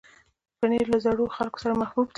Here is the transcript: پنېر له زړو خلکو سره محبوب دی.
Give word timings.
پنېر 0.59 0.85
له 0.93 0.97
زړو 1.05 1.25
خلکو 1.37 1.57
سره 1.63 1.73
محبوب 1.81 2.07
دی. 2.07 2.09